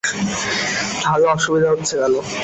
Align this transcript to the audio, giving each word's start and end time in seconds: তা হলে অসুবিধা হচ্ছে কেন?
তা 0.95 1.07
হলে 1.11 1.27
অসুবিধা 1.35 1.67
হচ্ছে 1.71 1.93
কেন? 2.01 2.13